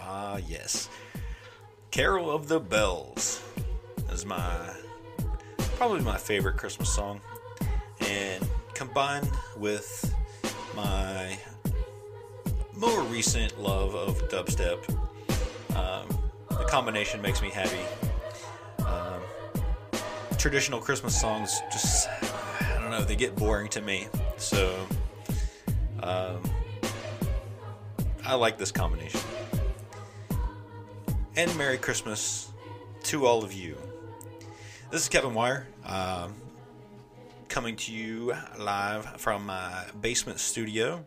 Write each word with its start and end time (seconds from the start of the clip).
Ah, 0.00 0.38
yes. 0.46 0.88
Carol 1.90 2.30
of 2.30 2.48
the 2.48 2.60
Bells 2.60 3.42
is 4.12 4.24
my 4.24 4.70
probably 5.76 6.00
my 6.00 6.16
favorite 6.16 6.56
Christmas 6.56 6.92
song, 6.92 7.20
and 8.00 8.46
combined 8.74 9.30
with 9.56 10.14
my 10.76 11.36
more 12.76 13.02
recent 13.04 13.60
love 13.60 13.94
of 13.94 14.28
dubstep, 14.28 14.78
um, 15.76 16.06
the 16.50 16.64
combination 16.64 17.20
makes 17.20 17.42
me 17.42 17.50
happy. 17.50 17.80
Um, 18.86 19.20
traditional 20.36 20.80
Christmas 20.80 21.20
songs 21.20 21.60
just 21.72 22.08
I 22.60 22.78
don't 22.80 22.90
know 22.90 23.02
they 23.02 23.16
get 23.16 23.34
boring 23.34 23.68
to 23.70 23.80
me, 23.80 24.06
so 24.36 24.74
um, 26.02 26.40
I 28.24 28.34
like 28.34 28.58
this 28.58 28.70
combination 28.70 29.20
and 31.38 31.56
Merry 31.56 31.78
Christmas 31.78 32.50
to 33.04 33.24
all 33.24 33.44
of 33.44 33.52
you. 33.52 33.78
This 34.90 35.02
is 35.02 35.08
Kevin 35.08 35.34
Wire, 35.34 35.68
um, 35.84 36.34
coming 37.46 37.76
to 37.76 37.92
you 37.92 38.34
live 38.58 39.20
from 39.20 39.46
my 39.46 39.84
basement 40.00 40.40
studio 40.40 41.06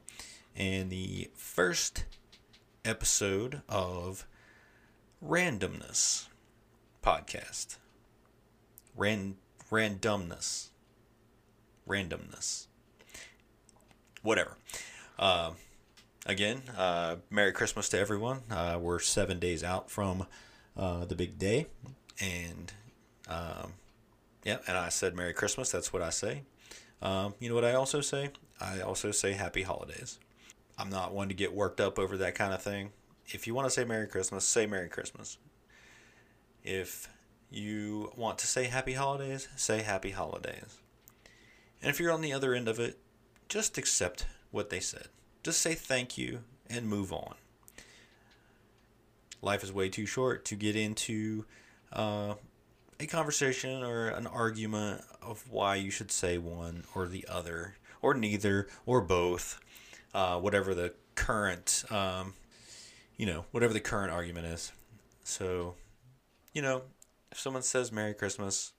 and 0.56 0.90
the 0.90 1.30
first 1.36 2.06
episode 2.86 3.62
of 3.68 4.26
Randumbness 5.22 6.30
podcast. 7.04 7.76
Ran, 8.96 9.36
randumbness. 9.70 10.70
Randumbness. 11.86 12.68
Whatever. 14.22 14.56
Uh, 15.20 15.52
again, 16.26 16.62
uh, 16.78 17.18
Merry 17.30 17.52
Christmas 17.52 17.90
to 17.90 18.00
everyone. 18.00 18.42
Uh, 18.50 18.78
we're 18.82 19.00
seven 19.00 19.40
days 19.40 19.64
out 19.64 19.90
from 19.90 20.26
uh, 20.78 21.06
the 21.06 21.16
big 21.16 21.38
day, 21.38 21.68
and 22.20 22.72
um, 23.28 23.74
yeah, 24.44 24.58
and 24.68 24.78
I 24.78 24.90
said 24.90 25.16
Merry 25.16 25.34
Christmas. 25.34 25.72
That's 25.72 25.92
what 25.94 26.02
I 26.02 26.10
say. 26.10 26.44
Um, 27.02 27.34
you 27.40 27.50
know 27.50 27.56
what 27.56 27.66
I 27.66 27.74
also 27.74 28.02
say? 28.02 28.30
I 28.60 28.82
also 28.82 29.12
say 29.12 29.34
Happy 29.34 29.64
Holidays. 29.64 30.20
I'm 30.78 30.90
not 30.90 31.14
one 31.14 31.28
to 31.30 31.34
get 31.34 31.54
worked 31.54 31.80
up 31.80 32.00
over 32.00 32.18
that 32.18 32.36
kind 32.36 32.54
of 32.54 32.62
thing. 32.62 32.92
If 33.28 33.48
you 33.48 33.54
want 33.54 33.68
to 33.68 33.72
say 33.72 33.84
Merry 33.84 34.08
Christmas, 34.08 34.46
say 34.46 34.66
Merry 34.66 34.90
Christmas. 34.90 35.38
If 36.64 37.10
you 37.50 38.12
want 38.16 38.38
to 38.40 38.48
say 38.48 38.66
Happy 38.66 38.94
Holidays, 38.94 39.48
say 39.56 39.82
Happy 39.82 40.12
Holidays. 40.12 40.80
And 41.82 41.90
if 41.90 42.00
you're 42.00 42.12
on 42.12 42.22
the 42.22 42.34
other 42.34 42.54
end 42.54 42.68
of 42.68 42.80
it, 42.80 43.00
just 43.50 43.78
accept 43.78 44.26
what 44.52 44.70
they 44.70 44.80
said. 44.80 45.08
Just 45.44 45.62
say 45.62 45.74
thank 45.74 46.18
you 46.18 46.40
and 46.70 46.88
move 46.88 47.12
on. 47.12 47.36
Life 49.42 49.64
is 49.64 49.74
way 49.74 49.90
too 49.90 50.06
short 50.06 50.46
to 50.46 50.56
get 50.56 50.76
into 50.76 51.46
uh, 51.92 52.36
a 53.00 53.08
conversation 53.08 53.84
or 53.84 54.10
an 54.10 54.28
argument 54.28 55.02
of 55.22 55.44
why 55.50 55.76
you 55.76 55.90
should 55.90 56.12
say 56.12 56.38
one 56.38 56.84
or 56.94 57.08
the 57.08 57.26
other, 57.28 57.76
or 58.02 58.14
neither, 58.14 58.68
or 58.86 59.02
both, 59.02 59.60
uh, 60.14 60.40
whatever 60.40 60.76
the 60.76 60.94
current, 61.16 61.84
um, 61.90 62.36
you 63.18 63.26
know, 63.26 63.46
whatever 63.52 63.74
the 63.74 63.80
current 63.80 64.12
argument 64.12 64.46
is. 64.46 64.72
So, 65.24 65.74
you 66.54 66.62
know, 66.62 66.84
if 67.32 67.40
someone 67.40 67.64
says 67.64 67.92
Merry 67.92 68.14
Christmas, 68.14 68.74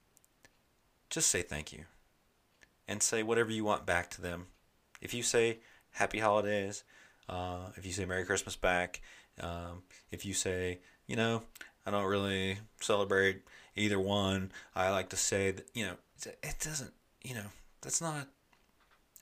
just 1.11 1.29
say 1.29 1.43
thank 1.43 1.73
you 1.73 1.85
and 2.87 3.03
say 3.03 3.25
whatever 3.25 3.51
you 3.51 3.65
want 3.65 3.85
back 3.85 4.11
to 4.11 4.23
them. 4.23 4.47
If 5.01 5.13
you 5.13 5.25
say 5.25 5.59
Happy 5.93 6.19
Holidays, 6.19 6.85
uh, 7.29 7.69
if 7.77 7.87
you 7.87 7.93
say 7.93 8.05
Merry 8.05 8.25
Christmas 8.25 8.57
back, 8.57 9.01
um, 9.41 9.83
if 10.11 10.25
you 10.25 10.35
say, 10.35 10.81
you 11.07 11.17
know, 11.17 11.43
I 11.87 11.91
don't 11.91 12.05
really 12.05 12.59
celebrate 12.81 13.43
either 13.77 13.99
one, 13.99 14.53
I 14.75 14.91
like 14.91 15.09
to 15.11 15.17
say 15.17 15.51
that, 15.51 15.69
you 15.75 15.87
know, 15.87 15.95
it 16.43 16.57
doesn't, 16.61 16.93
you 17.23 17.35
know, 17.35 17.47
that's 17.81 18.01
not, 18.01 18.29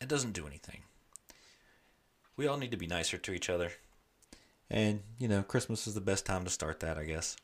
it 0.01 0.09
doesn't 0.09 0.33
do 0.33 0.47
anything. 0.47 0.81
We 2.37 2.47
all 2.47 2.57
need 2.57 2.71
to 2.71 2.77
be 2.77 2.87
nicer 2.87 3.19
to 3.19 3.33
each 3.33 3.51
other. 3.51 3.73
And, 4.71 5.01
you 5.19 5.29
know, 5.29 5.43
Christmas 5.43 5.87
is 5.87 5.95
the 5.95 6.01
best 6.01 6.25
time 6.25 6.45
to 6.45 6.51
start 6.51 6.81
that, 6.81 6.97
I 6.97 7.05
guess. 7.05 7.37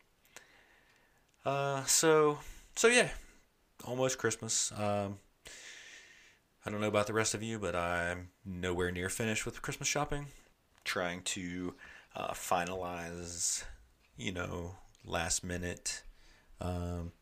Uh, 1.44 1.84
so, 1.84 2.38
so 2.74 2.88
yeah, 2.88 3.08
almost 3.84 4.18
Christmas. 4.18 4.72
Um, 4.76 5.18
I 6.66 6.70
don't 6.70 6.80
know 6.80 6.88
about 6.88 7.06
the 7.06 7.12
rest 7.12 7.32
of 7.32 7.44
you, 7.44 7.60
but 7.60 7.76
I'm 7.76 8.30
nowhere 8.44 8.90
near 8.90 9.08
finished 9.08 9.46
with 9.46 9.62
Christmas 9.62 9.88
shopping. 9.88 10.26
Trying 10.82 11.22
to 11.22 11.74
uh, 12.16 12.32
finalize, 12.32 13.62
you 14.16 14.32
know, 14.32 14.74
last 15.04 15.44
minute 15.44 16.02
um, 16.60 17.12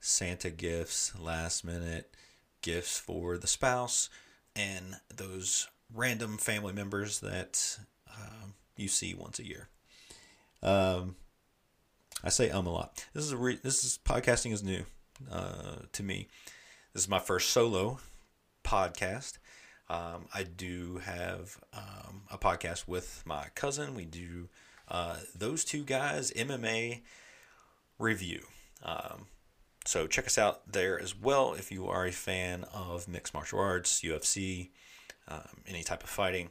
Santa 0.00 0.48
gifts, 0.48 1.12
last 1.20 1.66
minute 1.66 2.14
gifts 2.62 2.98
for 2.98 3.36
the 3.36 3.46
spouse, 3.46 4.08
and 4.56 4.96
those 5.14 5.68
random 5.94 6.38
family 6.38 6.72
members 6.72 7.20
that 7.20 7.78
um, 8.16 8.54
you 8.74 8.88
see 8.88 9.12
once 9.12 9.38
a 9.38 9.46
year. 9.46 9.68
Um, 10.62 11.16
I 12.24 12.30
say 12.30 12.48
um 12.48 12.66
a 12.66 12.72
lot. 12.72 13.04
This 13.12 13.24
is 13.24 13.32
a 13.32 13.36
re- 13.36 13.60
this 13.62 13.84
is 13.84 13.98
podcasting 14.02 14.54
is 14.54 14.62
new 14.62 14.84
uh, 15.30 15.76
to 15.92 16.02
me. 16.02 16.28
This 16.94 17.02
is 17.02 17.08
my 17.08 17.18
first 17.18 17.50
solo 17.50 17.98
podcast. 18.68 19.38
Um, 19.88 20.26
I 20.34 20.42
do 20.42 20.98
have 20.98 21.58
um, 21.72 22.22
a 22.30 22.36
podcast 22.36 22.86
with 22.86 23.22
my 23.24 23.46
cousin. 23.54 23.94
We 23.94 24.04
do 24.04 24.48
uh, 24.88 25.16
those 25.34 25.64
two 25.64 25.84
guys 25.84 26.30
MMA 26.32 27.00
review. 27.98 28.42
Um, 28.82 29.26
so 29.86 30.06
check 30.06 30.26
us 30.26 30.36
out 30.36 30.70
there 30.70 31.00
as 31.00 31.16
well 31.16 31.54
if 31.54 31.72
you 31.72 31.88
are 31.88 32.04
a 32.04 32.12
fan 32.12 32.64
of 32.74 33.08
mixed 33.08 33.32
martial 33.32 33.58
arts, 33.58 34.02
UFC, 34.02 34.68
um, 35.28 35.62
any 35.66 35.82
type 35.82 36.04
of 36.04 36.10
fighting. 36.10 36.50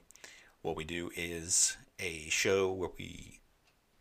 What 0.64 0.76
we 0.76 0.86
do 0.86 1.12
is 1.16 1.78
a 2.00 2.28
show 2.30 2.72
where 2.72 2.90
we 2.98 3.42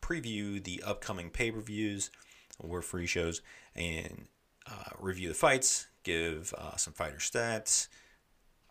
preview 0.01 0.63
the 0.65 0.83
upcoming 0.87 1.29
pay 1.29 1.51
per 1.51 1.61
views. 1.61 2.11
We're 2.63 2.81
free 2.81 3.07
shows 3.07 3.43
and 3.75 4.25
uh, 4.67 4.93
review 4.99 5.29
the 5.29 5.35
fights, 5.35 5.89
give 6.03 6.55
uh, 6.57 6.77
some 6.77 6.95
fighter 6.95 7.19
stats, 7.19 7.89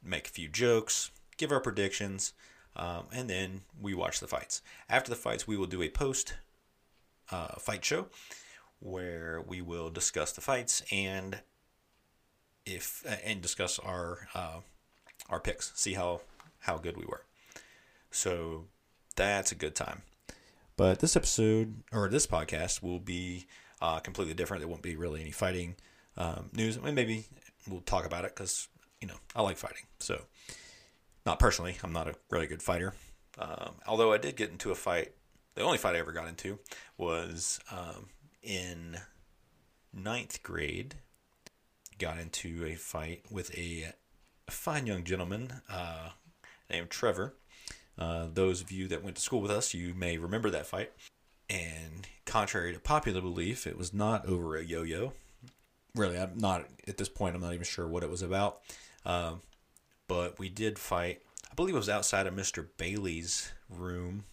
make 0.05 0.27
a 0.27 0.31
few 0.31 0.47
jokes, 0.47 1.11
give 1.37 1.51
our 1.51 1.59
predictions, 1.59 2.33
um, 2.75 3.05
and 3.11 3.29
then 3.29 3.61
we 3.81 3.93
watch 3.93 4.19
the 4.19 4.27
fights. 4.27 4.61
After 4.89 5.09
the 5.09 5.15
fights, 5.15 5.47
we 5.47 5.57
will 5.57 5.65
do 5.65 5.81
a 5.81 5.89
post 5.89 6.35
uh, 7.31 7.55
fight 7.59 7.83
show 7.83 8.07
where 8.79 9.41
we 9.41 9.61
will 9.61 9.89
discuss 9.89 10.31
the 10.31 10.41
fights 10.41 10.83
and 10.91 11.39
if 12.65 13.05
and 13.23 13.41
discuss 13.41 13.79
our 13.79 14.27
uh, 14.33 14.59
our 15.29 15.39
picks, 15.39 15.71
see 15.75 15.93
how 15.93 16.21
how 16.59 16.77
good 16.77 16.97
we 16.97 17.05
were. 17.05 17.23
So 18.11 18.65
that's 19.15 19.51
a 19.51 19.55
good 19.55 19.75
time. 19.75 20.01
But 20.77 20.99
this 20.99 21.15
episode 21.15 21.83
or 21.91 22.09
this 22.09 22.27
podcast 22.27 22.81
will 22.81 22.99
be 22.99 23.47
uh, 23.81 23.99
completely 23.99 24.33
different. 24.33 24.61
There 24.61 24.67
won't 24.67 24.81
be 24.81 24.95
really 24.95 25.21
any 25.21 25.31
fighting 25.31 25.75
um, 26.17 26.49
news. 26.53 26.77
I 26.77 26.81
mean, 26.81 26.95
maybe 26.95 27.25
we'll 27.67 27.81
talk 27.81 28.05
about 28.05 28.25
it 28.25 28.35
because 28.35 28.67
you 29.05 29.11
know, 29.11 29.19
I 29.35 29.43
like 29.43 29.57
fighting. 29.57 29.83
So, 29.99 30.23
not 31.27 31.37
personally, 31.37 31.77
I'm 31.83 31.93
not 31.93 32.07
a 32.07 32.15
really 32.31 32.47
good 32.47 32.63
fighter. 32.63 32.95
Um, 33.37 33.75
although 33.85 34.11
I 34.11 34.17
did 34.17 34.35
get 34.35 34.49
into 34.49 34.71
a 34.71 34.75
fight. 34.75 35.11
The 35.53 35.61
only 35.61 35.77
fight 35.77 35.95
I 35.95 35.99
ever 35.99 36.11
got 36.11 36.27
into 36.27 36.57
was 36.97 37.59
um, 37.71 38.07
in 38.41 38.97
ninth 39.93 40.41
grade. 40.41 40.95
Got 41.99 42.17
into 42.17 42.65
a 42.65 42.73
fight 42.75 43.21
with 43.29 43.55
a 43.55 43.93
fine 44.49 44.87
young 44.87 45.03
gentleman 45.03 45.61
uh, 45.69 46.09
named 46.69 46.89
Trevor. 46.89 47.35
Uh, 47.97 48.25
those 48.33 48.59
of 48.59 48.71
you 48.71 48.87
that 48.87 49.03
went 49.03 49.17
to 49.17 49.21
school 49.21 49.39
with 49.39 49.51
us, 49.51 49.73
you 49.73 49.93
may 49.93 50.17
remember 50.17 50.49
that 50.49 50.65
fight. 50.65 50.91
And 51.47 52.07
contrary 52.25 52.73
to 52.73 52.79
popular 52.79 53.21
belief, 53.21 53.67
it 53.67 53.77
was 53.77 53.93
not 53.93 54.25
over 54.25 54.57
a 54.57 54.63
yo 54.63 54.81
yo. 54.81 55.13
Really, 55.93 56.17
I'm 56.17 56.37
not, 56.37 56.65
at 56.87 56.97
this 56.97 57.07
point, 57.07 57.35
I'm 57.35 57.41
not 57.41 57.53
even 57.53 57.63
sure 57.63 57.87
what 57.87 58.03
it 58.03 58.09
was 58.09 58.21
about. 58.21 58.59
Um, 59.05 59.41
but 60.07 60.39
we 60.39 60.49
did 60.49 60.79
fight 60.79 61.21
I 61.55 61.55
believe 61.55 61.75
it 61.75 61.77
was 61.77 61.87
outside 61.87 62.27
of 62.27 62.33
Mr. 62.33 62.67
Bailey's 62.75 63.53
room 63.69 64.25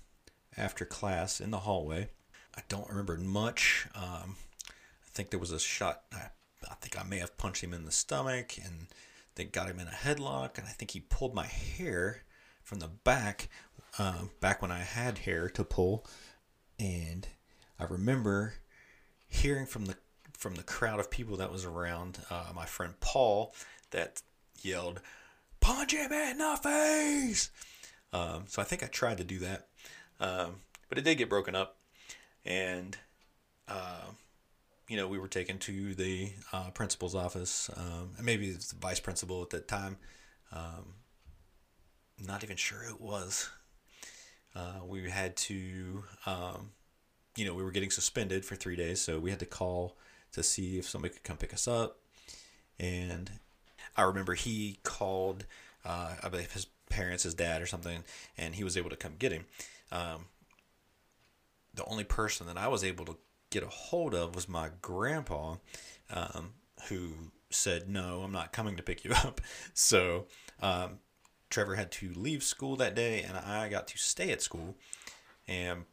after 0.56 0.84
class 0.84 1.40
in 1.40 1.52
the 1.52 1.60
hallway. 1.60 2.08
I 2.56 2.62
don't 2.68 2.88
remember 2.88 3.16
much. 3.16 3.86
Um, 3.94 4.34
I 4.66 5.08
think 5.12 5.30
there 5.30 5.38
was 5.38 5.52
a 5.52 5.60
shot. 5.60 6.02
I, 6.12 6.30
I 6.68 6.74
think 6.80 6.98
I 6.98 7.04
may 7.04 7.18
have 7.18 7.38
punched 7.38 7.62
him 7.62 7.72
in 7.72 7.84
the 7.84 7.92
stomach 7.92 8.58
and 8.58 8.88
they 9.36 9.44
got 9.44 9.70
him 9.70 9.78
in 9.78 9.86
a 9.86 9.92
headlock. 9.92 10.58
And 10.58 10.66
I 10.66 10.70
think 10.70 10.90
he 10.90 10.98
pulled 10.98 11.32
my 11.32 11.46
hair 11.46 12.24
from 12.64 12.80
the 12.80 12.88
back, 12.88 13.48
uh, 14.00 14.24
back 14.40 14.60
when 14.60 14.72
I 14.72 14.80
had 14.80 15.18
hair 15.18 15.48
to 15.50 15.62
pull. 15.62 16.04
And 16.80 17.28
I 17.78 17.84
remember 17.84 18.54
hearing 19.28 19.66
from 19.66 19.84
the 19.84 19.96
from 20.36 20.56
the 20.56 20.64
crowd 20.64 20.98
of 20.98 21.08
people 21.08 21.36
that 21.36 21.52
was 21.52 21.64
around, 21.64 22.18
uh, 22.28 22.46
my 22.52 22.66
friend 22.66 22.94
Paul, 22.98 23.54
that 23.92 24.22
yelled, 24.64 25.00
"Punch 25.60 25.92
him 25.92 26.12
in 26.12 26.38
the 26.38 26.58
face!" 26.62 27.50
Um, 28.12 28.44
so 28.46 28.60
I 28.60 28.64
think 28.64 28.82
I 28.82 28.86
tried 28.86 29.18
to 29.18 29.24
do 29.24 29.38
that, 29.40 29.68
um, 30.20 30.56
but 30.88 30.98
it 30.98 31.04
did 31.04 31.16
get 31.18 31.28
broken 31.28 31.54
up, 31.54 31.78
and 32.44 32.96
uh, 33.68 34.06
you 34.88 34.96
know 34.96 35.08
we 35.08 35.18
were 35.18 35.28
taken 35.28 35.58
to 35.60 35.94
the 35.94 36.32
uh, 36.52 36.70
principal's 36.70 37.14
office, 37.14 37.70
um, 37.76 38.12
and 38.16 38.26
maybe 38.26 38.52
the 38.52 38.74
vice 38.80 39.00
principal 39.00 39.42
at 39.42 39.50
that 39.50 39.68
time. 39.68 39.96
Um, 40.52 40.94
not 42.26 42.44
even 42.44 42.56
sure 42.56 42.78
who 42.78 42.94
it 42.94 43.00
was. 43.00 43.50
Uh, 44.54 44.80
we 44.86 45.08
had 45.08 45.36
to, 45.36 46.04
um, 46.26 46.70
you 47.36 47.44
know, 47.44 47.54
we 47.54 47.62
were 47.62 47.70
getting 47.70 47.90
suspended 47.90 48.44
for 48.44 48.54
three 48.54 48.76
days, 48.76 49.00
so 49.00 49.18
we 49.18 49.30
had 49.30 49.38
to 49.38 49.46
call 49.46 49.96
to 50.32 50.42
see 50.42 50.78
if 50.78 50.88
somebody 50.88 51.14
could 51.14 51.22
come 51.22 51.36
pick 51.36 51.54
us 51.54 51.66
up. 51.66 51.98
And 52.78 53.30
I 53.96 54.02
remember 54.02 54.34
he 54.34 54.78
called, 54.82 55.46
uh, 55.84 56.14
I 56.22 56.28
believe 56.28 56.52
his 56.52 56.66
parents, 56.90 57.22
his 57.22 57.34
dad 57.34 57.62
or 57.62 57.66
something, 57.66 58.04
and 58.36 58.54
he 58.54 58.64
was 58.64 58.76
able 58.76 58.90
to 58.90 58.96
come 58.96 59.14
get 59.18 59.32
him. 59.32 59.46
Um, 59.90 60.26
the 61.74 61.84
only 61.84 62.04
person 62.04 62.46
that 62.46 62.58
I 62.58 62.68
was 62.68 62.84
able 62.84 63.04
to 63.06 63.16
get 63.50 63.62
a 63.62 63.68
hold 63.68 64.14
of 64.14 64.34
was 64.34 64.48
my 64.48 64.70
grandpa, 64.80 65.56
um, 66.10 66.52
who 66.88 67.12
said, 67.50 67.88
No, 67.88 68.22
I'm 68.22 68.32
not 68.32 68.52
coming 68.52 68.76
to 68.76 68.82
pick 68.82 69.04
you 69.04 69.12
up. 69.24 69.40
So 69.74 70.26
um, 70.60 70.98
Trevor 71.50 71.74
had 71.74 71.90
to 71.92 72.12
leave 72.14 72.42
school 72.42 72.76
that 72.76 72.94
day, 72.94 73.22
and 73.22 73.36
I 73.36 73.68
got 73.68 73.88
to 73.88 73.98
stay 73.98 74.30
at 74.30 74.42
school. 74.42 74.76
And 75.48 75.84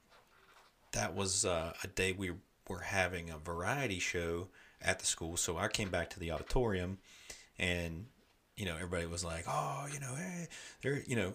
that 0.94 1.16
was 1.16 1.46
uh, 1.46 1.74
a 1.84 1.88
day 1.88 2.14
we 2.14 2.32
were 2.68 2.80
having 2.80 3.30
a 3.30 3.38
variety 3.38 4.00
show 4.00 4.48
at 4.82 5.00
the 5.00 5.06
school. 5.06 5.38
So 5.38 5.58
I 5.58 5.68
came 5.68 5.90
back 5.90 6.10
to 6.12 6.20
the 6.20 6.32
auditorium, 6.32 7.00
and 7.60 8.06
you 8.56 8.66
know 8.66 8.76
everybody 8.76 9.06
was 9.06 9.24
like, 9.24 9.46
"Oh, 9.48 9.88
you 9.92 10.00
know, 10.00 10.16
hey, 10.16 10.48
there, 10.82 11.04
you 11.06 11.16
know, 11.16 11.34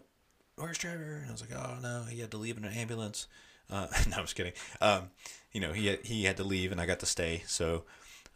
where's 0.57 0.79
Trevor?" 0.79 1.21
And 1.23 1.29
I 1.29 1.33
was 1.33 1.41
like, 1.41 1.53
"Oh 1.53 1.77
no, 1.83 2.05
he 2.09 2.21
had 2.21 2.31
to 2.33 2.39
leave 2.39 2.57
in 2.57 2.65
an 2.65 2.75
ambulance." 2.75 3.27
Uh, 3.71 3.87
no, 4.11 4.19
I 4.19 4.21
was 4.21 4.33
kidding. 4.33 4.53
Um, 4.81 5.11
you 5.53 5.61
know, 5.61 5.73
he 5.73 5.87
had, 5.87 6.01
he 6.05 6.25
had 6.25 6.37
to 6.39 6.45
leave, 6.45 6.73
and 6.73 6.81
I 6.81 6.87
got 6.87 7.01
to 7.01 7.07
stay. 7.07 7.43
So 7.47 7.85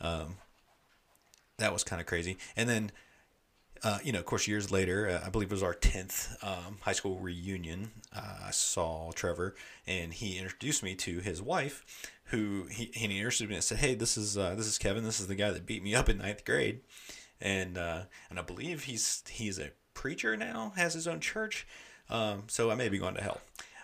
um, 0.00 0.37
that 1.58 1.73
was 1.73 1.85
kind 1.85 2.00
of 2.00 2.06
crazy. 2.06 2.38
And 2.56 2.69
then 2.69 2.93
uh, 3.82 3.99
you 4.02 4.12
know, 4.12 4.19
of 4.19 4.25
course, 4.25 4.46
years 4.46 4.70
later, 4.70 5.08
uh, 5.08 5.26
I 5.26 5.31
believe 5.31 5.50
it 5.50 5.55
was 5.55 5.62
our 5.62 5.75
10th 5.75 6.43
um, 6.43 6.79
high 6.81 6.93
school 6.93 7.19
reunion. 7.19 7.91
Uh, 8.14 8.46
I 8.46 8.50
saw 8.50 9.12
Trevor 9.12 9.55
and 9.87 10.12
he 10.12 10.38
introduced 10.38 10.82
me 10.82 10.94
to 10.96 11.20
his 11.20 11.41
wife, 11.41 11.84
who 12.25 12.67
he, 12.70 12.91
he 12.93 13.05
introduced 13.05 13.49
me 13.49 13.55
and 13.55 13.64
said, 13.64 13.79
Hey, 13.79 13.94
this 13.94 14.17
is, 14.17 14.37
uh, 14.37 14.55
this 14.56 14.67
is 14.67 14.79
Kevin. 14.79 15.05
This 15.05 15.20
is 15.20 15.29
the 15.29 15.34
guy 15.34 15.50
that 15.50 15.67
beat 15.67 15.82
me 15.82 15.94
up 15.94 16.08
in 16.08 16.19
ninth 16.19 16.44
grade. 16.44 16.81
And, 17.40 17.79
uh, 17.79 18.02
and 18.31 18.38
I 18.38 18.43
believe 18.43 18.85
he's, 18.85 19.23
he's 19.29 19.58
a 19.58 19.70
preacher 19.94 20.37
now, 20.37 20.73
has 20.76 20.94
his 20.94 21.06
own 21.06 21.20
church. 21.20 21.67
Um, 22.11 22.44
so 22.49 22.70
I 22.70 22.75
may 22.75 22.88
be 22.88 22.99
going 22.99 23.14
to 23.14 23.23
hell. 23.23 23.40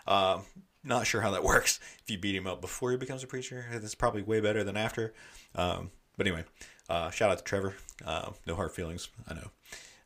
Um, 0.06 0.42
not 0.82 1.06
sure 1.06 1.20
how 1.20 1.30
that 1.32 1.44
works. 1.44 1.80
If 2.02 2.10
you 2.10 2.18
beat 2.18 2.34
him 2.34 2.46
up 2.46 2.60
before 2.60 2.90
he 2.90 2.96
becomes 2.96 3.22
a 3.22 3.26
preacher, 3.26 3.66
that's 3.72 3.94
probably 3.94 4.22
way 4.22 4.40
better 4.40 4.64
than 4.64 4.76
after. 4.76 5.14
Um, 5.54 5.90
but 6.16 6.26
anyway, 6.26 6.44
uh, 6.88 7.10
shout 7.10 7.30
out 7.30 7.38
to 7.38 7.44
Trevor. 7.44 7.74
Uh, 8.04 8.30
no 8.46 8.54
hard 8.54 8.72
feelings. 8.72 9.08
I 9.28 9.34
know. 9.34 9.50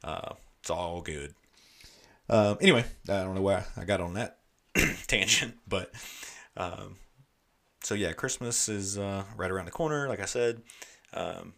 Uh, 0.04 0.32
it's 0.60 0.70
all 0.70 1.00
good. 1.00 1.34
Um, 2.30 2.58
anyway, 2.60 2.84
I 3.08 3.22
don't 3.22 3.34
know 3.34 3.42
why 3.42 3.64
I 3.76 3.84
got 3.84 4.00
on 4.00 4.14
that 4.14 4.38
tangent, 5.06 5.54
but 5.66 5.92
um, 6.56 6.96
so 7.82 7.94
yeah, 7.94 8.12
Christmas 8.12 8.68
is 8.68 8.98
uh, 8.98 9.24
right 9.36 9.50
around 9.50 9.64
the 9.64 9.70
corner, 9.70 10.08
like 10.08 10.20
I 10.20 10.26
said, 10.26 10.60
um, 11.14 11.54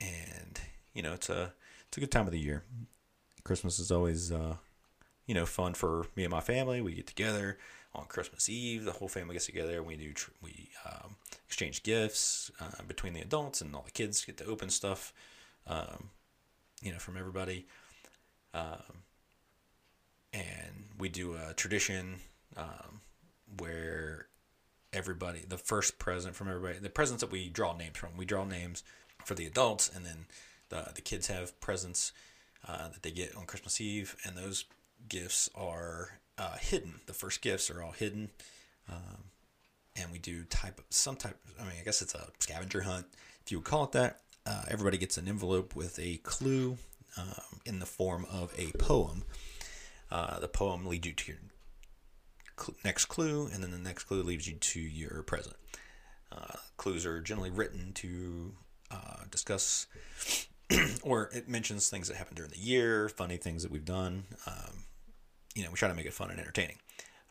and 0.00 0.47
you 0.94 1.02
know 1.02 1.12
it's 1.12 1.28
a 1.28 1.52
it's 1.88 1.96
a 1.96 2.00
good 2.00 2.10
time 2.10 2.26
of 2.26 2.32
the 2.32 2.40
year. 2.40 2.64
Christmas 3.44 3.78
is 3.78 3.90
always 3.90 4.32
uh, 4.32 4.56
you 5.26 5.34
know 5.34 5.46
fun 5.46 5.74
for 5.74 6.06
me 6.16 6.24
and 6.24 6.30
my 6.30 6.40
family. 6.40 6.80
We 6.80 6.94
get 6.94 7.06
together 7.06 7.58
on 7.94 8.06
Christmas 8.06 8.48
Eve. 8.48 8.84
The 8.84 8.92
whole 8.92 9.08
family 9.08 9.34
gets 9.34 9.46
together. 9.46 9.82
We 9.82 9.96
do 9.96 10.12
tr- 10.12 10.30
we 10.42 10.70
um, 10.86 11.16
exchange 11.46 11.82
gifts 11.82 12.50
uh, 12.60 12.82
between 12.86 13.12
the 13.12 13.20
adults, 13.20 13.60
and 13.60 13.74
all 13.74 13.82
the 13.82 13.90
kids 13.90 14.24
get 14.24 14.36
to 14.38 14.44
open 14.44 14.70
stuff. 14.70 15.12
Um, 15.66 16.10
you 16.82 16.92
know, 16.92 16.98
from 16.98 17.16
everybody. 17.16 17.66
Um, 18.54 19.02
and 20.32 20.84
we 20.98 21.08
do 21.08 21.34
a 21.34 21.54
tradition 21.54 22.16
um, 22.56 23.00
where 23.58 24.26
everybody, 24.92 25.44
the 25.46 25.58
first 25.58 25.98
present 25.98 26.34
from 26.34 26.48
everybody, 26.48 26.78
the 26.78 26.90
presents 26.90 27.22
that 27.22 27.30
we 27.30 27.48
draw 27.48 27.76
names 27.76 27.96
from, 27.96 28.16
we 28.16 28.24
draw 28.24 28.44
names 28.44 28.82
for 29.24 29.34
the 29.34 29.46
adults, 29.46 29.90
and 29.94 30.04
then 30.04 30.26
the, 30.68 30.90
the 30.94 31.00
kids 31.00 31.26
have 31.28 31.58
presents 31.60 32.12
uh, 32.66 32.88
that 32.88 33.02
they 33.02 33.10
get 33.10 33.36
on 33.36 33.46
Christmas 33.46 33.80
Eve, 33.80 34.16
and 34.24 34.36
those 34.36 34.64
gifts 35.08 35.48
are 35.54 36.20
uh, 36.36 36.56
hidden. 36.58 37.00
The 37.06 37.12
first 37.12 37.40
gifts 37.40 37.70
are 37.70 37.82
all 37.82 37.92
hidden. 37.92 38.30
Um, 38.88 39.24
and 39.96 40.12
we 40.12 40.18
do 40.18 40.44
type 40.44 40.80
some 40.90 41.16
type. 41.16 41.36
I 41.58 41.64
mean, 41.64 41.74
I 41.80 41.84
guess 41.84 42.02
it's 42.02 42.14
a 42.14 42.28
scavenger 42.38 42.82
hunt, 42.82 43.06
if 43.44 43.50
you 43.50 43.58
would 43.58 43.66
call 43.66 43.84
it 43.84 43.92
that 43.92 44.20
uh, 44.48 44.62
everybody 44.68 44.96
gets 44.96 45.18
an 45.18 45.28
envelope 45.28 45.76
with 45.76 45.98
a 45.98 46.16
clue 46.18 46.78
um, 47.16 47.60
in 47.66 47.80
the 47.80 47.86
form 47.86 48.26
of 48.30 48.54
a 48.58 48.70
poem. 48.78 49.24
Uh, 50.10 50.38
the 50.40 50.48
poem 50.48 50.86
leads 50.86 51.06
you 51.06 51.12
to 51.12 51.32
your 51.32 51.40
cl- 52.58 52.76
next 52.84 53.06
clue, 53.06 53.48
and 53.52 53.62
then 53.62 53.70
the 53.70 53.78
next 53.78 54.04
clue 54.04 54.22
leads 54.22 54.48
you 54.48 54.54
to 54.54 54.80
your 54.80 55.22
present. 55.22 55.56
Uh, 56.32 56.54
clues 56.76 57.04
are 57.04 57.20
generally 57.20 57.50
written 57.50 57.92
to 57.92 58.54
uh, 58.90 59.24
discuss, 59.30 59.86
or 61.02 61.30
it 61.32 61.48
mentions 61.48 61.88
things 61.88 62.08
that 62.08 62.16
happened 62.16 62.36
during 62.36 62.50
the 62.50 62.58
year, 62.58 63.08
funny 63.08 63.36
things 63.36 63.62
that 63.62 63.72
we've 63.72 63.84
done. 63.84 64.24
Um, 64.46 64.84
you 65.54 65.64
know, 65.64 65.70
we 65.70 65.76
try 65.76 65.88
to 65.88 65.94
make 65.94 66.06
it 66.06 66.12
fun 66.12 66.30
and 66.30 66.38
entertaining. 66.38 66.76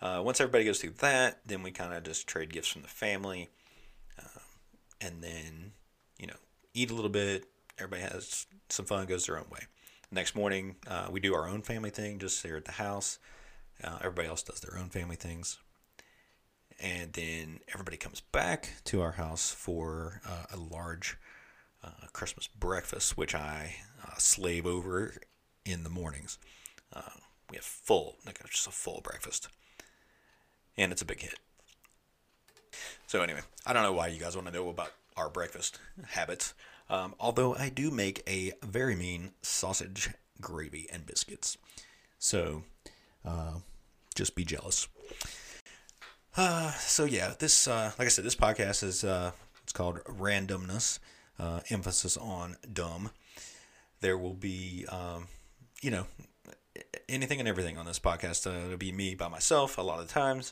Uh, 0.02 0.22
once 0.24 0.40
everybody 0.40 0.64
goes 0.66 0.80
through 0.80 0.92
that, 1.00 1.40
then 1.46 1.64
we 1.64 1.72
kind 1.72 1.94
of 1.94 2.04
just 2.04 2.28
trade 2.28 2.54
gifts 2.54 2.68
from 2.68 2.84
the 2.84 2.88
family, 2.88 3.50
um, 4.20 4.42
and 5.02 5.24
then 5.24 5.72
you 6.20 6.28
know 6.28 6.36
eat 6.74 6.92
a 6.92 6.94
little 6.94 7.10
bit. 7.10 7.46
Everybody 7.80 8.04
has 8.04 8.46
some 8.70 8.86
fun, 8.86 9.06
goes 9.06 9.26
their 9.26 9.38
own 9.38 9.46
way. 9.52 9.62
Next 10.12 10.36
morning, 10.36 10.76
uh, 10.88 11.08
we 11.12 11.20
do 11.20 11.34
our 11.36 11.48
own 11.48 11.62
family 11.62 11.90
thing 11.90 12.20
just 12.20 12.42
here 12.44 12.58
at 12.58 12.66
the 12.66 12.72
house. 12.74 13.20
Uh, 13.84 13.98
everybody 14.00 14.28
else 14.28 14.42
does 14.42 14.60
their 14.60 14.80
own 14.80 14.90
family 14.90 15.16
things. 15.16 15.58
And 16.80 17.14
then 17.14 17.60
everybody 17.74 17.98
comes 17.98 18.22
back 18.22 18.70
to 18.86 19.02
our 19.02 19.14
house 19.14 19.52
for 19.52 20.22
uh, 20.28 20.46
a 20.54 20.58
large 20.58 21.18
uh, 21.84 22.08
Christmas 22.14 22.48
breakfast, 22.48 23.18
which 23.18 23.36
I 23.36 23.76
uh, 24.06 24.18
slave 24.18 24.66
over 24.66 25.14
in 25.66 25.84
the 25.84 25.90
mornings. 25.90 26.38
Uh, 26.94 27.02
we 27.50 27.58
have 27.58 27.66
full, 27.66 28.16
like 28.26 28.40
just 28.50 28.68
a 28.68 28.72
full 28.72 29.02
breakfast. 29.02 29.48
And 30.78 30.92
it's 30.92 31.02
a 31.02 31.06
big 31.06 31.22
hit. 31.22 31.40
So, 33.08 33.22
anyway, 33.22 33.42
I 33.66 33.74
don't 33.74 33.84
know 33.84 33.94
why 33.94 34.08
you 34.08 34.20
guys 34.20 34.36
want 34.36 34.48
to 34.48 34.54
know 34.54 34.70
about 34.70 34.92
our 35.16 35.30
breakfast 35.30 35.80
habits. 36.10 36.54
Um, 36.90 37.16
although 37.20 37.56
I 37.56 37.70
do 37.70 37.92
make 37.92 38.24
a 38.28 38.54
very 38.64 38.96
mean 38.96 39.32
sausage, 39.42 40.10
gravy, 40.40 40.88
and 40.92 41.06
biscuits. 41.06 41.58
So 42.20 42.64
uh, 43.26 43.56
just 44.16 44.36
be 44.36 44.46
jealous. 44.46 44.88
Uh, 46.36 46.72
so 46.74 47.06
yeah, 47.06 47.34
this 47.40 47.68
uh, 47.68 47.92
like 47.98 48.06
I 48.06 48.10
said, 48.10 48.26
this 48.26 48.36
podcast 48.36 48.84
is 48.84 49.04
it's 49.04 49.74
called 49.74 50.04
Randumbness, 50.06 51.00
uh, 51.40 51.62
emphasis 51.70 52.18
on 52.18 52.58
dumb. 52.72 53.12
There 54.02 54.18
will 54.18 54.34
be, 54.34 54.86
um, 54.90 55.28
you 55.82 55.92
know, 55.92 56.06
anything 57.10 57.40
and 57.40 57.48
everything 57.48 57.78
on 57.78 57.86
this 57.86 58.00
podcast. 58.00 58.48
Uh, 58.48 58.66
it'll 58.66 58.78
be 58.78 58.92
me 58.92 59.16
by 59.16 59.28
myself 59.28 59.78
a 59.78 59.82
lot 59.82 60.00
of 60.00 60.08
times 60.08 60.52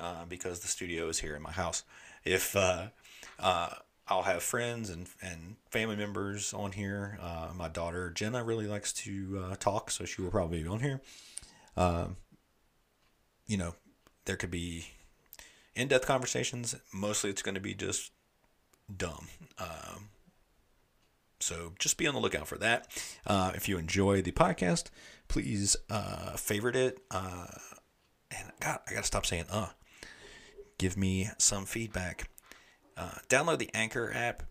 uh, 0.00 0.24
because 0.28 0.60
the 0.60 0.68
studio 0.68 1.08
is 1.08 1.20
here 1.20 1.34
in 1.34 1.42
my 1.42 1.52
house. 1.52 1.84
If 2.24 2.54
uh, 2.54 2.88
uh, 3.38 3.70
I'll 4.08 4.22
have 4.22 4.42
friends 4.42 4.90
and, 4.90 5.08
and 5.22 5.56
family 5.70 5.96
members 5.96 6.52
on 6.52 6.72
here. 6.72 7.18
Uh, 7.20 7.48
my 7.54 7.68
daughter 7.68 8.10
Jenna 8.10 8.44
really 8.44 8.66
likes 8.66 8.92
to 8.94 9.56
talk, 9.58 9.90
so 9.90 10.04
she 10.04 10.22
will 10.22 10.30
probably 10.30 10.62
be 10.62 10.68
on 10.68 10.80
here. 10.80 11.00
Um, 11.76 12.16
you 13.46 13.56
know, 13.56 13.74
there 14.24 14.36
could 14.36 14.50
be 14.50 14.88
in 15.74 15.88
depth 15.88 16.06
conversations. 16.06 16.74
Mostly 16.92 17.30
it's 17.30 17.42
going 17.42 17.54
to 17.54 17.60
be 17.60 17.74
just 17.74 18.12
dumb. 18.94 19.28
Um, 19.58 20.08
so 21.42 21.72
just 21.78 21.96
be 21.96 22.06
on 22.06 22.14
the 22.14 22.20
lookout 22.20 22.46
for 22.46 22.58
that. 22.58 22.88
Uh, 23.26 23.52
if 23.54 23.68
you 23.68 23.78
enjoy 23.78 24.22
the 24.22 24.32
podcast, 24.32 24.90
please 25.28 25.76
uh, 25.90 26.36
favorite 26.36 26.76
it. 26.76 27.00
Uh, 27.10 27.46
and 28.30 28.50
God, 28.60 28.80
I 28.88 28.92
gotta 28.92 29.06
stop 29.06 29.26
saying 29.26 29.44
uh. 29.50 29.68
Give 30.78 30.96
me 30.96 31.28
some 31.38 31.64
feedback. 31.64 32.28
Uh, 32.96 33.12
download 33.28 33.58
the 33.58 33.70
Anchor 33.72 34.12
app, 34.12 34.42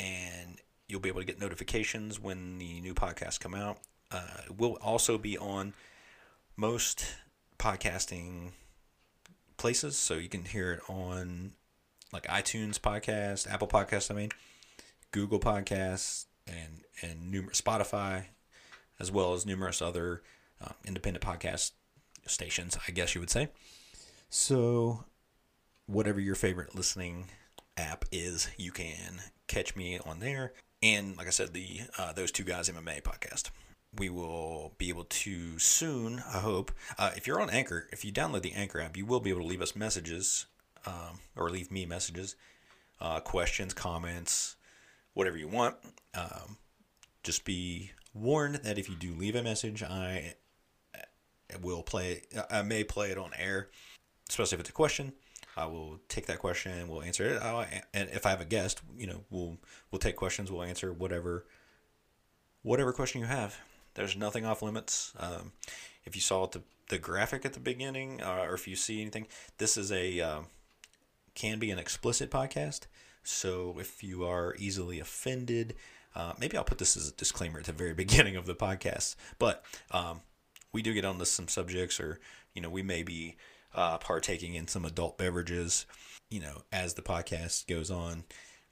and 0.00 0.58
you'll 0.88 1.00
be 1.00 1.08
able 1.08 1.20
to 1.20 1.26
get 1.26 1.40
notifications 1.40 2.18
when 2.20 2.58
the 2.58 2.80
new 2.80 2.94
podcasts 2.94 3.38
come 3.38 3.54
out. 3.54 3.78
Uh, 4.10 4.26
it 4.46 4.58
will 4.58 4.78
also 4.82 5.16
be 5.16 5.38
on 5.38 5.74
most 6.56 7.04
podcasting 7.58 8.50
places, 9.56 9.96
so 9.96 10.14
you 10.14 10.28
can 10.28 10.44
hear 10.44 10.72
it 10.72 10.80
on 10.88 11.52
like 12.12 12.24
iTunes 12.26 12.78
podcast, 12.80 13.50
Apple 13.50 13.68
Podcast. 13.68 14.10
I 14.10 14.14
mean, 14.14 14.30
Google 15.12 15.40
Podcasts, 15.40 16.26
and 16.46 16.82
and 17.02 17.30
numerous 17.30 17.60
Spotify, 17.60 18.26
as 18.98 19.10
well 19.10 19.34
as 19.34 19.44
numerous 19.44 19.82
other 19.82 20.22
uh, 20.62 20.72
independent 20.84 21.24
podcast 21.24 21.72
stations, 22.26 22.78
I 22.86 22.92
guess 22.92 23.14
you 23.14 23.20
would 23.20 23.30
say. 23.30 23.48
So, 24.28 25.04
whatever 25.86 26.20
your 26.20 26.34
favorite 26.34 26.74
listening 26.74 27.26
app 27.76 28.04
is, 28.10 28.48
you 28.56 28.72
can 28.72 29.20
catch 29.46 29.76
me 29.76 29.98
on 30.04 30.20
there. 30.20 30.52
And 30.82 31.16
like 31.16 31.26
I 31.26 31.30
said, 31.30 31.52
the 31.52 31.80
uh, 31.98 32.12
those 32.12 32.32
two 32.32 32.44
guys 32.44 32.68
MMA 32.68 33.02
podcast. 33.02 33.50
We 33.96 34.10
will 34.10 34.74
be 34.76 34.90
able 34.90 35.04
to 35.04 35.58
soon, 35.58 36.22
I 36.26 36.40
hope. 36.40 36.70
Uh, 36.98 37.12
if 37.16 37.26
you're 37.26 37.40
on 37.40 37.48
Anchor, 37.48 37.86
if 37.92 38.04
you 38.04 38.12
download 38.12 38.42
the 38.42 38.52
Anchor 38.52 38.80
app, 38.80 38.96
you 38.96 39.06
will 39.06 39.20
be 39.20 39.30
able 39.30 39.40
to 39.40 39.46
leave 39.46 39.62
us 39.62 39.74
messages 39.74 40.46
um, 40.86 41.20
or 41.34 41.48
leave 41.48 41.70
me 41.70 41.86
messages, 41.86 42.36
uh, 43.00 43.20
questions, 43.20 43.72
comments, 43.72 44.56
whatever 45.16 45.38
you 45.38 45.48
want. 45.48 45.74
Um, 46.14 46.58
just 47.22 47.46
be 47.46 47.92
warned 48.12 48.56
that 48.56 48.78
if 48.78 48.88
you 48.90 48.94
do 48.94 49.14
leave 49.14 49.34
a 49.34 49.42
message, 49.42 49.82
I 49.82 50.34
will 51.62 51.82
play. 51.82 52.22
I 52.50 52.60
may 52.62 52.84
play 52.84 53.10
it 53.10 53.18
on 53.18 53.30
air, 53.38 53.68
especially 54.28 54.56
if 54.56 54.60
it's 54.60 54.68
a 54.68 54.74
question. 54.74 55.14
I 55.56 55.64
will 55.64 56.00
take 56.08 56.26
that 56.26 56.38
question. 56.38 56.86
We'll 56.86 57.02
answer 57.02 57.24
it. 57.24 57.42
I'll, 57.42 57.66
and 57.94 58.10
if 58.10 58.26
I 58.26 58.30
have 58.30 58.42
a 58.42 58.44
guest, 58.44 58.82
you 58.96 59.06
know, 59.06 59.24
we'll 59.30 59.56
we'll 59.90 59.98
take 59.98 60.16
questions. 60.16 60.52
We'll 60.52 60.62
answer 60.62 60.92
whatever 60.92 61.46
whatever 62.62 62.92
question 62.92 63.22
you 63.22 63.26
have. 63.26 63.58
There's 63.94 64.16
nothing 64.16 64.44
off 64.44 64.60
limits. 64.60 65.14
Um, 65.18 65.52
if 66.04 66.14
you 66.14 66.20
saw 66.20 66.46
the 66.46 66.60
the 66.90 66.98
graphic 66.98 67.46
at 67.46 67.54
the 67.54 67.60
beginning, 67.60 68.22
uh, 68.22 68.44
or 68.48 68.54
if 68.54 68.68
you 68.68 68.76
see 68.76 69.00
anything, 69.00 69.28
this 69.56 69.78
is 69.78 69.90
a 69.90 70.20
uh, 70.20 70.40
can 71.34 71.58
be 71.58 71.70
an 71.70 71.78
explicit 71.78 72.30
podcast. 72.30 72.86
So 73.26 73.76
if 73.78 74.02
you 74.02 74.24
are 74.24 74.54
easily 74.58 75.00
offended, 75.00 75.74
uh, 76.14 76.32
maybe 76.38 76.56
I'll 76.56 76.64
put 76.64 76.78
this 76.78 76.96
as 76.96 77.08
a 77.08 77.14
disclaimer 77.14 77.58
at 77.58 77.66
the 77.66 77.72
very 77.72 77.94
beginning 78.04 78.36
of 78.36 78.46
the 78.46 78.54
podcast. 78.54 79.16
But 79.38 79.64
um, 79.90 80.20
we 80.72 80.82
do 80.82 80.94
get 80.94 81.04
onto 81.04 81.24
some 81.24 81.48
subjects, 81.48 82.00
or 82.00 82.20
you 82.54 82.62
know, 82.62 82.70
we 82.70 82.82
may 82.82 83.02
be 83.02 83.36
uh, 83.74 83.98
partaking 83.98 84.54
in 84.54 84.68
some 84.68 84.84
adult 84.84 85.18
beverages. 85.18 85.86
You 86.30 86.40
know, 86.40 86.62
as 86.72 86.94
the 86.94 87.02
podcast 87.02 87.66
goes 87.66 87.90
on, 87.90 88.24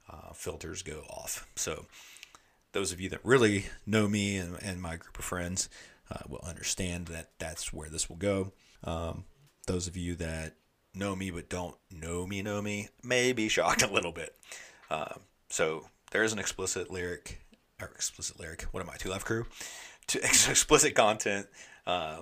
uh, 0.09 0.33
filters 0.33 0.81
go 0.81 1.03
off. 1.09 1.47
So 1.55 1.85
those 2.73 2.91
of 2.91 2.99
you 2.99 3.09
that 3.09 3.23
really 3.23 3.67
know 3.85 4.07
me 4.07 4.37
and, 4.37 4.61
and 4.61 4.81
my 4.81 4.97
group 4.97 5.17
of 5.17 5.25
friends 5.25 5.69
uh, 6.11 6.19
will 6.27 6.43
understand 6.45 7.07
that 7.07 7.31
that's 7.39 7.71
where 7.71 7.89
this 7.89 8.09
will 8.09 8.17
go. 8.17 8.51
Um, 8.83 9.25
those 9.67 9.87
of 9.87 9.95
you 9.95 10.15
that 10.15 10.55
know 10.95 11.15
me 11.15 11.31
but 11.31 11.49
don't 11.49 11.75
know 11.91 12.25
me 12.25 12.41
know 12.41 12.61
me 12.61 12.89
may 13.03 13.33
be 13.33 13.47
shocked 13.49 13.83
a 13.83 13.91
little 13.91 14.11
bit. 14.11 14.35
Uh, 14.89 15.15
so 15.49 15.85
there 16.11 16.23
is 16.23 16.33
an 16.33 16.39
explicit 16.39 16.91
lyric 16.91 17.41
or 17.81 17.87
explicit 17.87 18.39
lyric. 18.39 18.63
What 18.71 18.81
am 18.81 18.89
I? 18.89 18.95
Two 18.97 19.09
Live 19.09 19.25
Crew. 19.25 19.45
To 20.09 20.19
explicit 20.19 20.93
content 20.93 21.47
uh, 21.87 22.19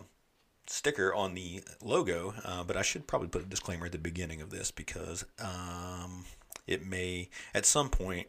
sticker 0.68 1.14
on 1.14 1.34
the 1.34 1.64
logo, 1.82 2.34
uh, 2.46 2.64
but 2.64 2.78
I 2.78 2.82
should 2.82 3.08
probably 3.08 3.28
put 3.28 3.42
a 3.42 3.46
disclaimer 3.46 3.88
at 3.88 3.92
the 3.92 3.98
beginning 3.98 4.42
of 4.42 4.52
this 4.52 4.72
because 4.72 5.26
um, 5.38 6.24
it 6.66 6.86
may 6.86 7.30
at 7.54 7.66
some 7.66 7.90
point 7.90 8.28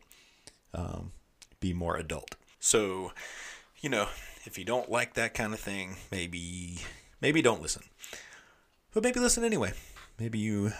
um, 0.72 1.12
be 1.60 1.72
more 1.72 1.96
adult. 1.96 2.34
So, 2.58 3.12
you 3.80 3.88
know, 3.88 4.08
if 4.44 4.58
you 4.58 4.64
don't 4.64 4.90
like 4.90 5.14
that 5.14 5.34
kind 5.34 5.54
of 5.54 5.60
thing, 5.60 5.96
maybe 6.10 6.78
maybe 7.20 7.40
don't 7.40 7.62
listen. 7.62 7.82
But 8.92 9.02
maybe 9.02 9.20
listen 9.20 9.44
anyway. 9.44 9.72
Maybe 10.18 10.38
you 10.38 10.73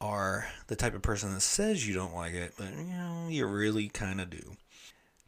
are 0.00 0.46
the 0.66 0.76
type 0.76 0.94
of 0.94 1.02
person 1.02 1.32
that 1.32 1.40
says 1.40 1.88
you 1.88 1.94
don't 1.94 2.14
like 2.14 2.34
it, 2.34 2.52
but 2.58 2.68
you 2.76 2.84
know, 2.84 3.26
you 3.30 3.46
really 3.46 3.88
kind 3.88 4.20
of 4.20 4.28
do. 4.28 4.56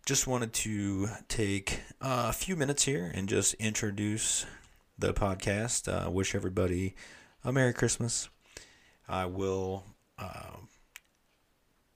Just 0.04 0.26
wanted 0.26 0.52
to 0.52 1.08
take 1.28 1.80
a 2.00 2.32
few 2.32 2.56
minutes 2.56 2.84
here 2.84 3.10
and 3.14 3.28
just 3.28 3.54
introduce 3.54 4.44
the 4.98 5.14
podcast. 5.14 5.88
Uh, 5.88 6.10
wish 6.10 6.34
everybody 6.34 6.94
a 7.42 7.52
Merry 7.52 7.72
Christmas. 7.72 8.28
I 9.08 9.24
will, 9.26 9.84
uh, 10.18 10.56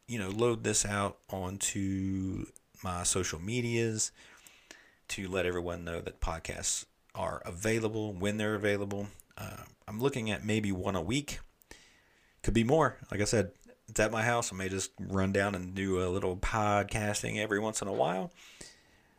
you 0.08 0.18
know, 0.18 0.30
load 0.30 0.64
this 0.64 0.86
out 0.86 1.18
onto 1.28 2.46
my 2.82 3.02
social 3.02 3.40
medias 3.40 4.10
to 5.08 5.28
let 5.28 5.44
everyone 5.44 5.84
know 5.84 6.00
that 6.00 6.20
podcasts 6.20 6.86
are 7.14 7.42
available 7.44 8.12
when 8.12 8.38
they're 8.38 8.54
available. 8.54 9.08
Uh, 9.40 9.62
I'm 9.88 10.00
looking 10.00 10.30
at 10.30 10.44
maybe 10.44 10.70
one 10.70 10.96
a 10.96 11.00
week. 11.00 11.40
Could 12.42 12.54
be 12.54 12.64
more. 12.64 12.96
Like 13.10 13.20
I 13.20 13.24
said, 13.24 13.52
it's 13.88 14.00
at 14.00 14.12
my 14.12 14.22
house. 14.22 14.52
I 14.52 14.56
may 14.56 14.68
just 14.68 14.92
run 14.98 15.32
down 15.32 15.54
and 15.54 15.74
do 15.74 16.02
a 16.02 16.08
little 16.08 16.36
podcasting 16.36 17.38
every 17.38 17.58
once 17.58 17.82
in 17.82 17.88
a 17.88 17.92
while 17.92 18.32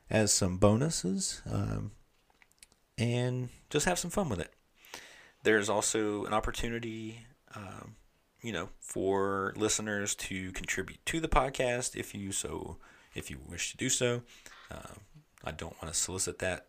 as 0.09 0.33
some 0.33 0.57
bonuses 0.57 1.41
um, 1.49 1.91
and 2.97 3.49
just 3.69 3.85
have 3.85 3.99
some 3.99 4.11
fun 4.11 4.29
with 4.29 4.39
it. 4.39 4.53
There's 5.43 5.69
also 5.69 6.25
an 6.25 6.33
opportunity, 6.33 7.25
um, 7.55 7.95
you 8.41 8.51
know, 8.51 8.69
for 8.79 9.53
listeners 9.55 10.13
to 10.15 10.51
contribute 10.51 11.03
to 11.07 11.19
the 11.19 11.27
podcast 11.27 11.95
if 11.95 12.13
you 12.13 12.31
so 12.31 12.77
if 13.15 13.29
you 13.29 13.39
wish 13.49 13.71
to 13.71 13.77
do 13.77 13.89
so. 13.89 14.21
Uh, 14.69 14.95
I 15.43 15.51
don't 15.51 15.81
want 15.81 15.93
to 15.93 15.99
solicit 15.99 16.39
that 16.39 16.67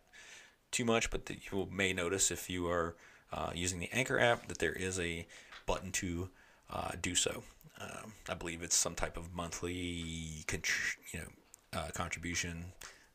too 0.71 0.85
much, 0.85 1.11
but 1.11 1.27
the, 1.27 1.37
you 1.51 1.67
may 1.71 1.93
notice 1.93 2.31
if 2.31 2.49
you 2.49 2.67
are 2.67 2.95
uh, 3.33 3.51
using 3.53 3.79
the 3.79 3.89
Anchor 3.91 4.19
app 4.19 4.47
that 4.47 4.59
there 4.59 4.73
is 4.73 4.99
a 4.99 5.25
button 5.65 5.91
to 5.93 6.29
uh, 6.71 6.91
do 7.01 7.15
so. 7.15 7.43
Um, 7.81 8.13
I 8.29 8.35
believe 8.35 8.61
it's 8.61 8.75
some 8.75 8.95
type 8.95 9.17
of 9.17 9.33
monthly, 9.33 9.73
you 9.73 10.45
know, 11.15 11.25
uh, 11.73 11.89
contribution, 11.93 12.65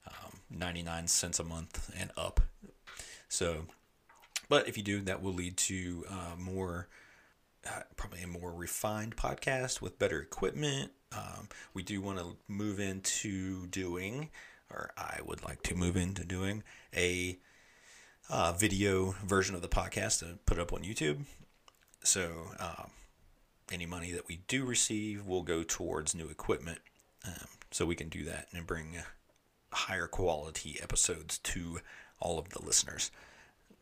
um, 0.07 0.41
99 0.51 1.07
cents 1.07 1.39
a 1.39 1.45
month 1.45 1.91
and 1.97 2.11
up. 2.17 2.41
So, 3.29 3.67
but 4.49 4.67
if 4.69 4.77
you 4.77 4.83
do, 4.83 5.01
that 5.03 5.23
will 5.23 5.33
lead 5.33 5.57
to 5.59 6.05
uh, 6.11 6.37
more, 6.37 6.89
uh, 7.67 7.83
probably 7.97 8.23
a 8.23 8.27
more 8.27 8.53
refined 8.53 9.17
podcast 9.17 9.81
with 9.81 9.99
better 9.99 10.21
equipment. 10.21 10.91
Um, 11.13 11.49
we 11.73 11.83
do 11.83 12.01
want 12.01 12.19
to 12.19 12.37
move 12.49 12.81
into 12.81 13.67
doing, 13.69 14.31
or 14.71 14.91
I 14.99 15.21
would 15.25 15.45
like 15.45 15.63
to 15.65 15.75
move 15.75 15.97
into 15.97 16.25
doing 16.25 16.65
a 16.95 17.39
uh, 18.31 18.53
video 18.53 19.15
version 19.25 19.55
of 19.55 19.63
the 19.63 19.69
podcast 19.69 20.23
and 20.23 20.45
put 20.47 20.59
it 20.59 20.61
up 20.61 20.73
on 20.73 20.83
YouTube. 20.83 21.21
So, 22.03 22.53
um, 22.59 22.91
any 23.71 23.87
money 23.87 24.13
that 24.13 24.29
we 24.29 24.41
do 24.49 24.65
receive 24.65 25.27
will 25.27 25.43
go 25.43 25.63
towards 25.63 26.15
new 26.15 26.29
equipment. 26.29 26.79
Um, 27.27 27.49
so 27.71 27.85
we 27.85 27.95
can 27.95 28.09
do 28.09 28.25
that 28.25 28.49
and 28.53 28.67
bring 28.67 28.97
higher 29.73 30.07
quality 30.07 30.79
episodes 30.83 31.39
to 31.39 31.81
all 32.21 32.39
of 32.39 32.51
the 32.51 32.65
listeners. 32.65 33.11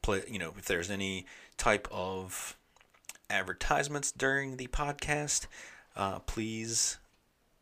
Play, 0.02 0.22
you 0.28 0.38
know, 0.38 0.52
if 0.58 0.64
there's 0.64 0.90
any 0.90 1.26
type 1.56 1.88
of 1.90 2.56
advertisements 3.30 4.12
during 4.12 4.56
the 4.56 4.66
podcast, 4.68 5.46
uh, 5.96 6.18
please 6.20 6.98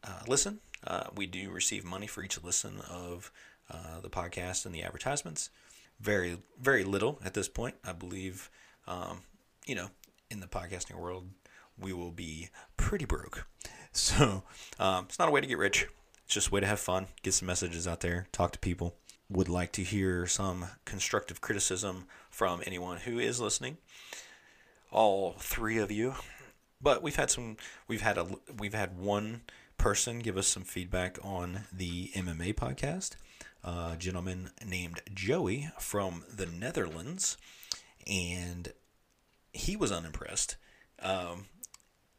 uh, 0.02 0.20
listen. 0.26 0.60
Uh, 0.86 1.04
we 1.14 1.26
do 1.26 1.50
receive 1.50 1.84
money 1.84 2.06
for 2.06 2.22
each 2.22 2.42
listen 2.42 2.80
of 2.90 3.30
uh, 3.70 4.00
the 4.02 4.10
podcast 4.10 4.66
and 4.66 4.74
the 4.74 4.82
advertisements. 4.82 5.50
Very, 6.04 6.37
very 6.61 6.84
little 6.84 7.18
at 7.25 7.32
this 7.32 7.49
point. 7.49 7.76
I 7.82 7.92
believe, 7.92 8.50
um, 8.87 9.23
you 9.64 9.75
know, 9.75 9.88
in 10.30 10.40
the 10.40 10.46
podcasting 10.46 11.00
world, 11.00 11.30
we 11.80 11.94
will 11.94 12.11
be 12.11 12.50
pretty 12.76 13.06
broke. 13.06 13.46
So 13.96 14.42
um, 14.80 15.04
it's 15.08 15.20
not 15.20 15.28
a 15.28 15.30
way 15.30 15.40
to 15.40 15.46
get 15.46 15.56
rich. 15.56 15.87
It's 16.25 16.34
just 16.34 16.49
a 16.49 16.50
way 16.50 16.58
to 16.58 16.66
have 16.66 16.80
fun, 16.80 17.06
get 17.23 17.32
some 17.32 17.46
messages 17.46 17.87
out 17.87 18.00
there, 18.00 18.26
talk 18.32 18.50
to 18.50 18.58
people. 18.58 18.96
Would 19.30 19.49
like 19.49 19.70
to 19.75 19.84
hear 19.84 20.26
some 20.26 20.66
constructive 20.84 21.40
criticism 21.40 22.06
from 22.28 22.61
anyone 22.66 22.96
who 22.99 23.20
is 23.20 23.40
listening. 23.40 23.76
All 24.90 25.37
three 25.38 25.78
of 25.78 25.92
you, 25.92 26.14
but 26.82 27.04
we've 27.04 27.14
had 27.14 27.30
some. 27.30 27.56
We've 27.87 28.02
had 28.02 28.18
a. 28.18 28.26
We've 28.58 28.75
had 28.75 28.99
one 28.99 29.42
person 29.78 30.18
give 30.18 30.37
us 30.37 30.49
some 30.49 30.64
feedback 30.64 31.16
on 31.23 31.61
the 31.73 32.11
MMA 32.16 32.54
podcast. 32.56 33.12
A 33.64 33.97
gentleman 33.99 34.50
named 34.64 35.00
Joey 35.12 35.71
from 35.78 36.25
the 36.33 36.47
Netherlands, 36.47 37.38
and 38.06 38.73
he 39.52 39.75
was 39.75 39.90
unimpressed. 39.90 40.56
Um, 41.00 41.47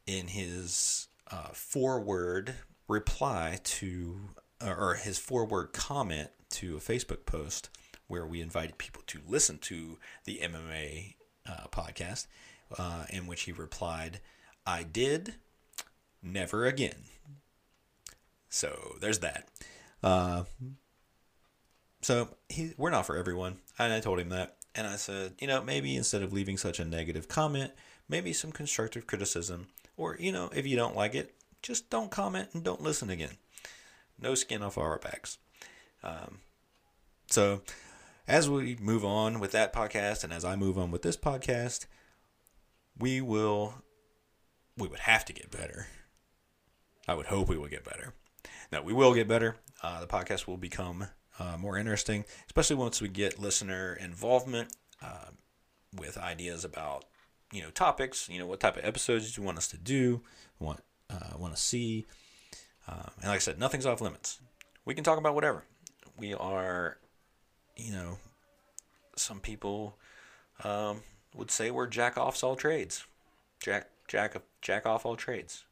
in 0.06 0.28
his 0.28 1.08
uh, 1.30 1.48
forward 1.52 2.54
reply 2.88 3.58
to, 3.64 4.30
or 4.64 4.94
his 4.94 5.18
forward 5.18 5.72
comment 5.72 6.30
to 6.50 6.76
a 6.76 6.80
Facebook 6.80 7.26
post 7.26 7.68
where 8.06 8.26
we 8.26 8.40
invited 8.40 8.78
people 8.78 9.02
to 9.08 9.20
listen 9.26 9.58
to 9.58 9.98
the 10.24 10.40
MMA 10.42 11.16
uh, 11.48 11.66
podcast, 11.72 12.26
uh, 12.78 13.04
in 13.10 13.26
which 13.26 13.42
he 13.42 13.52
replied, 13.52 14.20
I 14.64 14.84
did, 14.84 15.34
never 16.22 16.66
again. 16.66 17.04
So 18.48 18.96
there's 19.00 19.18
that. 19.20 19.48
So 22.06 22.28
he, 22.48 22.72
we're 22.76 22.90
not 22.90 23.04
for 23.04 23.16
everyone. 23.16 23.56
And 23.80 23.92
I 23.92 23.98
told 23.98 24.20
him 24.20 24.28
that. 24.28 24.58
And 24.76 24.86
I 24.86 24.94
said, 24.94 25.32
you 25.40 25.48
know, 25.48 25.60
maybe 25.60 25.96
instead 25.96 26.22
of 26.22 26.32
leaving 26.32 26.56
such 26.56 26.78
a 26.78 26.84
negative 26.84 27.26
comment, 27.26 27.72
maybe 28.08 28.32
some 28.32 28.52
constructive 28.52 29.08
criticism. 29.08 29.66
Or, 29.96 30.16
you 30.20 30.30
know, 30.30 30.48
if 30.54 30.68
you 30.68 30.76
don't 30.76 30.94
like 30.94 31.16
it, 31.16 31.34
just 31.62 31.90
don't 31.90 32.12
comment 32.12 32.50
and 32.52 32.62
don't 32.62 32.80
listen 32.80 33.10
again. 33.10 33.38
No 34.20 34.36
skin 34.36 34.62
off 34.62 34.78
our 34.78 35.00
backs. 35.00 35.38
Um, 36.04 36.38
so 37.26 37.62
as 38.28 38.48
we 38.48 38.76
move 38.80 39.04
on 39.04 39.40
with 39.40 39.50
that 39.50 39.72
podcast 39.72 40.22
and 40.22 40.32
as 40.32 40.44
I 40.44 40.54
move 40.54 40.78
on 40.78 40.92
with 40.92 41.02
this 41.02 41.16
podcast, 41.16 41.86
we 42.96 43.20
will, 43.20 43.82
we 44.78 44.86
would 44.86 45.00
have 45.00 45.24
to 45.24 45.32
get 45.32 45.50
better. 45.50 45.88
I 47.08 47.14
would 47.14 47.26
hope 47.26 47.48
we 47.48 47.58
would 47.58 47.72
get 47.72 47.82
better. 47.82 48.14
Now, 48.70 48.82
we 48.82 48.92
will 48.92 49.12
get 49.12 49.26
better. 49.26 49.56
Uh, 49.82 49.98
the 49.98 50.06
podcast 50.06 50.46
will 50.46 50.56
become 50.56 51.08
uh, 51.38 51.56
more 51.58 51.76
interesting, 51.76 52.24
especially 52.46 52.76
once 52.76 53.00
we 53.00 53.08
get 53.08 53.38
listener 53.38 53.96
involvement 54.00 54.74
uh, 55.02 55.30
with 55.94 56.16
ideas 56.18 56.64
about 56.64 57.04
you 57.52 57.62
know 57.62 57.70
topics. 57.70 58.28
You 58.28 58.38
know 58.38 58.46
what 58.46 58.60
type 58.60 58.76
of 58.76 58.84
episodes 58.84 59.34
do 59.34 59.40
you 59.40 59.46
want 59.46 59.58
us 59.58 59.68
to 59.68 59.76
do, 59.76 60.22
want 60.58 60.80
uh, 61.10 61.36
want 61.38 61.54
to 61.54 61.60
see, 61.60 62.06
um, 62.88 63.10
and 63.20 63.28
like 63.28 63.36
I 63.36 63.38
said, 63.38 63.58
nothing's 63.58 63.86
off 63.86 64.00
limits. 64.00 64.40
We 64.84 64.94
can 64.94 65.04
talk 65.04 65.18
about 65.18 65.34
whatever. 65.34 65.64
We 66.18 66.32
are, 66.34 66.96
you 67.76 67.92
know, 67.92 68.18
some 69.16 69.40
people 69.40 69.98
um, 70.64 71.02
would 71.34 71.50
say 71.50 71.70
we're 71.70 71.86
jack 71.86 72.16
offs 72.16 72.42
all 72.42 72.56
trades, 72.56 73.04
jack 73.60 73.88
jack 74.08 74.36
jack 74.62 74.86
off 74.86 75.04
all 75.04 75.16
trades. 75.16 75.64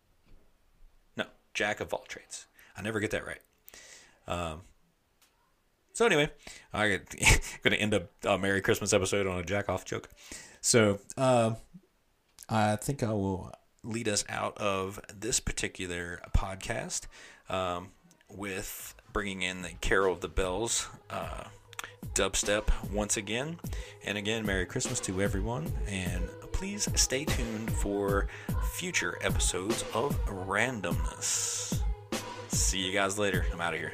No, 1.16 1.24
jack 1.54 1.80
of 1.80 1.92
all 1.94 2.04
trades. 2.06 2.46
I 2.76 2.82
never 2.82 3.00
get 3.00 3.12
that 3.12 3.24
right. 3.26 3.40
Um, 4.26 4.62
so 5.94 6.04
anyway, 6.04 6.28
I'm 6.72 7.00
going 7.62 7.72
to 7.72 7.76
end 7.76 7.94
up 7.94 8.10
a 8.24 8.36
Merry 8.36 8.60
Christmas 8.60 8.92
episode 8.92 9.26
on 9.26 9.38
a 9.38 9.44
jack 9.44 9.68
off 9.68 9.84
joke. 9.84 10.10
So 10.60 10.98
uh, 11.16 11.54
I 12.48 12.76
think 12.76 13.02
I 13.02 13.12
will 13.12 13.52
lead 13.84 14.08
us 14.08 14.24
out 14.28 14.58
of 14.58 15.00
this 15.14 15.38
particular 15.38 16.20
podcast 16.36 17.02
um, 17.48 17.92
with 18.28 18.94
bringing 19.12 19.42
in 19.42 19.62
the 19.62 19.70
Carol 19.80 20.14
of 20.14 20.20
the 20.20 20.28
Bells 20.28 20.88
uh, 21.10 21.44
dubstep 22.14 22.68
once 22.90 23.16
again. 23.16 23.58
And 24.04 24.18
again, 24.18 24.44
Merry 24.44 24.66
Christmas 24.66 24.98
to 25.00 25.22
everyone. 25.22 25.72
And 25.86 26.28
please 26.52 26.88
stay 26.96 27.24
tuned 27.24 27.70
for 27.70 28.26
future 28.72 29.16
episodes 29.22 29.84
of 29.94 30.18
Randumbness. 30.26 31.80
See 32.48 32.78
you 32.78 32.92
guys 32.92 33.18
later. 33.18 33.46
I'm 33.52 33.60
out 33.60 33.74
of 33.74 33.80
here. 33.80 33.92